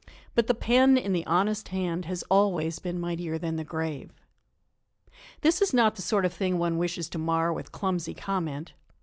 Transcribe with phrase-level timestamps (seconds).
[0.33, 4.09] But the pen, in the honest hand, has always been mightier than the grave.
[5.41, 8.73] This is not the sort of thing one wishes to mar with clumsy comment.